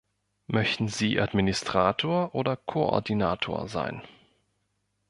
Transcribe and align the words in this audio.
Möchten 0.47 0.87
Sie 0.87 1.21
Administrator 1.21 2.33
oder 2.33 2.57
Koordinator 2.57 3.67
sein? 3.67 4.01